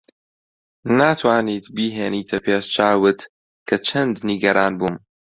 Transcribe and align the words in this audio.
ناتوانیت 0.99 1.65
بیهێنیتە 1.75 2.37
پێش 2.45 2.63
چاوت 2.75 3.19
کە 3.67 3.75
چەند 3.87 4.15
نیگەران 4.29 4.73
بووم. 4.79 4.95